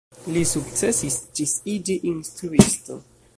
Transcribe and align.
Li 0.35 0.41
sukcesis 0.51 1.17
ĝis 1.41 1.53
iĝi 1.75 1.99
instruisto. 2.13 2.99